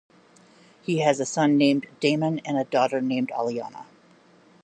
[0.81, 3.85] He has a son named Damon and a daughter named Alianna.